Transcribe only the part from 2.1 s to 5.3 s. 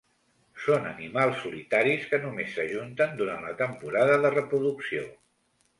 que només s'ajunten durant la temporada de reproducció.